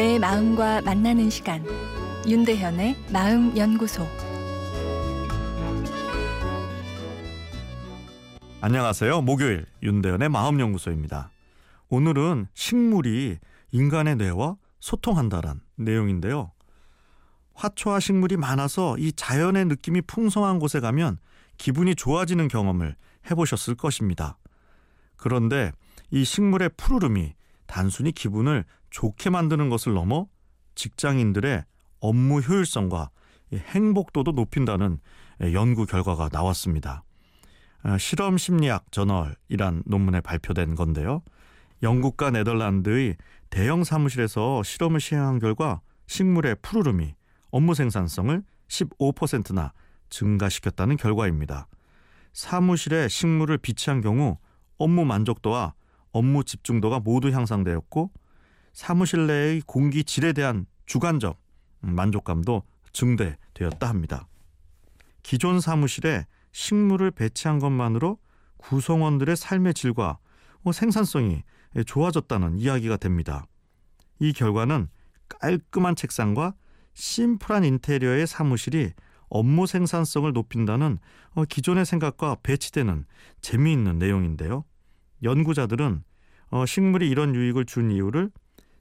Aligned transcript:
내 0.00 0.18
마음과 0.18 0.80
만나는 0.80 1.28
시간 1.28 1.62
윤대현의 2.26 2.96
마음 3.12 3.54
연구소 3.54 4.08
안녕하세요. 8.62 9.20
목요일 9.20 9.66
윤대현의 9.82 10.30
마음 10.30 10.58
연구소입니다. 10.58 11.30
오늘은 11.90 12.46
식물이 12.54 13.40
인간의 13.72 14.16
뇌와 14.16 14.56
소통한다란 14.78 15.60
내용인데요. 15.76 16.50
화초와 17.52 18.00
식물이 18.00 18.38
많아서 18.38 18.96
이 18.96 19.12
자연의 19.12 19.66
느낌이 19.66 20.00
풍성한 20.00 20.60
곳에 20.60 20.80
가면 20.80 21.18
기분이 21.58 21.94
좋아지는 21.94 22.48
경험을 22.48 22.96
해보셨을 23.30 23.74
것입니다. 23.74 24.38
그런데 25.18 25.72
이 26.10 26.24
식물의 26.24 26.70
푸르름이 26.78 27.34
단순히 27.66 28.12
기분을 28.12 28.64
좋게 28.90 29.30
만드는 29.30 29.68
것을 29.68 29.94
넘어 29.94 30.26
직장인들의 30.74 31.64
업무 32.00 32.40
효율성과 32.40 33.10
행복도도 33.52 34.32
높인다는 34.32 34.98
연구 35.52 35.86
결과가 35.86 36.28
나왔습니다. 36.32 37.04
아, 37.82 37.98
실험 37.98 38.36
심리학 38.36 38.92
저널이란 38.92 39.82
논문에 39.86 40.20
발표된 40.20 40.74
건데요. 40.74 41.22
영국과 41.82 42.30
네덜란드의 42.30 43.16
대형 43.48 43.84
사무실에서 43.84 44.62
실험을 44.62 45.00
시행한 45.00 45.38
결과 45.38 45.80
식물의 46.06 46.56
푸르름이 46.62 47.14
업무 47.50 47.74
생산성을 47.74 48.42
15%나 48.68 49.72
증가시켰다는 50.10 50.96
결과입니다. 50.96 51.68
사무실에 52.32 53.08
식물을 53.08 53.58
비치한 53.58 54.00
경우 54.00 54.38
업무 54.76 55.04
만족도와 55.04 55.74
업무 56.12 56.44
집중도가 56.44 57.00
모두 57.00 57.30
향상되었고 57.30 58.10
사무실 58.72 59.26
내의 59.26 59.62
공기 59.66 60.04
질에 60.04 60.32
대한 60.32 60.66
주관적 60.86 61.40
만족감도 61.80 62.62
증대되었다 62.92 63.88
합니다. 63.88 64.26
기존 65.22 65.60
사무실에 65.60 66.26
식물을 66.52 67.10
배치한 67.12 67.58
것만으로 67.58 68.18
구성원들의 68.58 69.36
삶의 69.36 69.74
질과 69.74 70.18
생산성이 70.72 71.42
좋아졌다는 71.86 72.58
이야기가 72.58 72.96
됩니다. 72.96 73.46
이 74.18 74.32
결과는 74.32 74.88
깔끔한 75.28 75.94
책상과 75.94 76.54
심플한 76.94 77.64
인테리어의 77.64 78.26
사무실이 78.26 78.92
업무 79.28 79.66
생산성을 79.66 80.32
높인다는 80.32 80.98
기존의 81.48 81.86
생각과 81.86 82.38
배치되는 82.42 83.04
재미있는 83.40 83.98
내용인데요. 83.98 84.64
연구자들은 85.22 86.02
식물이 86.66 87.08
이런 87.08 87.34
유익을 87.34 87.64
준 87.64 87.92
이유를 87.92 88.30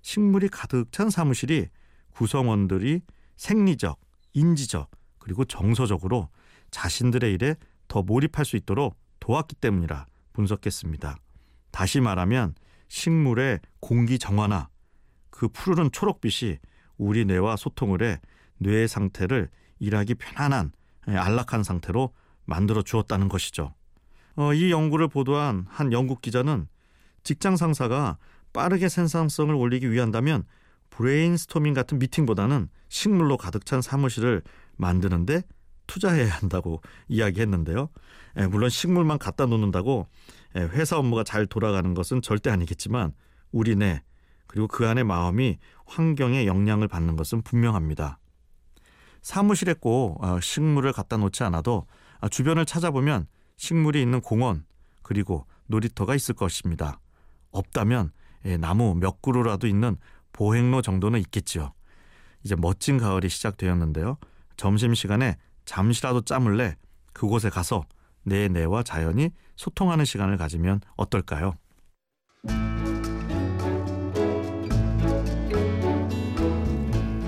식물이 0.01 0.49
가득 0.49 0.91
찬 0.91 1.09
사무실이 1.09 1.67
구성원들이 2.11 3.01
생리적, 3.35 3.99
인지적, 4.33 4.89
그리고 5.19 5.45
정서적으로 5.45 6.29
자신들의 6.71 7.33
일에 7.33 7.55
더 7.87 8.03
몰입할 8.03 8.45
수 8.45 8.55
있도록 8.55 8.97
도왔기 9.19 9.55
때문이라 9.55 10.05
분석했습니다. 10.33 11.17
다시 11.71 12.01
말하면 12.01 12.55
식물의 12.87 13.59
공기 13.79 14.19
정화나 14.19 14.69
그 15.29 15.47
푸르른 15.47 15.91
초록빛이 15.91 16.57
우리 16.97 17.25
뇌와 17.25 17.55
소통을 17.55 18.03
해 18.03 18.19
뇌의 18.57 18.87
상태를 18.87 19.49
일하기 19.79 20.15
편안한 20.15 20.71
예, 21.07 21.15
안락한 21.15 21.63
상태로 21.63 22.13
만들어 22.45 22.81
주었다는 22.81 23.29
것이죠. 23.29 23.73
어, 24.35 24.53
이 24.53 24.71
연구를 24.71 25.07
보도한 25.07 25.65
한 25.69 25.91
영국 25.93 26.21
기자는 26.21 26.67
직장 27.23 27.57
상사가 27.57 28.17
빠르게 28.53 28.89
생산성을 28.89 29.53
올리기 29.53 29.91
위한다면 29.91 30.43
브레인스토밍 30.89 31.73
같은 31.73 31.99
미팅보다는 31.99 32.69
식물로 32.89 33.37
가득 33.37 33.65
찬 33.65 33.81
사무실을 33.81 34.41
만드는데 34.77 35.43
투자해야 35.87 36.29
한다고 36.29 36.81
이야기했는데요. 37.07 37.89
에, 38.37 38.43
예, 38.43 38.47
물론 38.47 38.69
식물만 38.69 39.17
갖다 39.17 39.45
놓는다고 39.45 40.07
에, 40.55 40.61
예, 40.61 40.65
회사 40.65 40.97
업무가 40.97 41.23
잘 41.23 41.45
돌아가는 41.45 41.93
것은 41.93 42.21
절대 42.21 42.49
아니겠지만 42.49 43.13
우리 43.51 43.75
뇌 43.75 44.01
그리고 44.47 44.67
그 44.67 44.87
안의 44.87 45.03
마음이 45.03 45.57
환경에 45.85 46.45
영향을 46.45 46.87
받는 46.87 47.15
것은 47.15 47.41
분명합니다. 47.43 48.19
사무실에 49.21 49.73
꼭 49.73 50.23
어, 50.23 50.39
식물을 50.39 50.91
갖다 50.93 51.17
놓지 51.17 51.43
않아도 51.43 51.85
아, 52.19 52.29
주변을 52.29 52.65
찾아보면 52.65 53.27
식물이 53.57 54.01
있는 54.01 54.21
공원 54.21 54.65
그리고 55.01 55.45
놀이터가 55.67 56.15
있을 56.15 56.35
것입니다. 56.35 56.99
없다면 57.51 58.11
예, 58.45 58.57
나무 58.57 58.95
몇 58.95 59.21
그루라도 59.21 59.67
있는 59.67 59.97
보행로 60.33 60.81
정도는 60.81 61.19
있겠지요. 61.19 61.73
이제 62.43 62.55
멋진 62.55 62.97
가을이 62.97 63.29
시작되었는데요. 63.29 64.17
점심 64.57 64.93
시간에 64.93 65.35
잠시라도 65.65 66.21
짬을 66.21 66.57
내 66.57 66.75
그곳에 67.13 67.49
가서 67.49 67.83
내 68.23 68.47
뇌와 68.47 68.83
자연이 68.83 69.29
소통하는 69.55 70.05
시간을 70.05 70.37
가지면 70.37 70.81
어떨까요? 70.95 71.55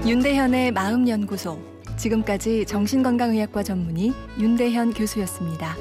윤대현의 0.05 0.71
마음연구소 0.71 1.61
지금까지 1.97 2.65
정신건강의학과 2.65 3.63
전문의 3.63 4.11
윤대현 4.39 4.93
교수였습니다. 4.93 5.75